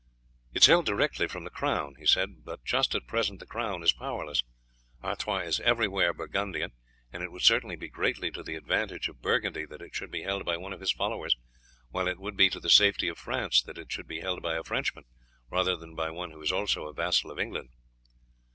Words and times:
"It 0.51 0.63
is 0.63 0.65
held 0.65 0.87
directly 0.87 1.27
from 1.27 1.43
the 1.43 1.51
crown," 1.51 1.93
he 1.99 2.07
said, 2.07 2.43
"but 2.43 2.65
just 2.65 2.95
at 2.95 3.05
present 3.05 3.39
the 3.39 3.45
crown 3.45 3.83
is 3.83 3.93
powerless. 3.93 4.41
Artois 5.03 5.41
is 5.41 5.59
everywhere 5.59 6.11
Burgundian, 6.11 6.71
and 7.13 7.21
it 7.21 7.31
would 7.31 7.43
certainly 7.43 7.75
be 7.75 7.87
greatly 7.87 8.31
to 8.31 8.41
the 8.41 8.55
advantage 8.55 9.09
of 9.09 9.21
Burgundy 9.21 9.63
that 9.67 9.83
it 9.83 9.93
should 9.93 10.09
be 10.09 10.23
held 10.23 10.43
by 10.43 10.57
one 10.57 10.73
of 10.73 10.79
his 10.79 10.91
followers, 10.91 11.35
while 11.91 12.07
it 12.07 12.17
would 12.19 12.35
be 12.35 12.49
to 12.49 12.59
the 12.59 12.67
safety 12.71 13.09
of 13.09 13.19
France 13.19 13.61
that 13.61 13.77
it 13.77 13.91
should 13.91 14.07
be 14.07 14.21
held 14.21 14.41
by 14.41 14.55
a 14.57 14.63
Frenchman, 14.63 15.03
rather 15.51 15.75
than 15.75 15.93
by 15.93 16.09
one 16.09 16.31
who 16.31 16.41
is 16.41 16.51
also 16.51 16.87
a 16.87 16.93
vassal 16.95 17.29
of 17.29 17.37
England." 17.37 17.69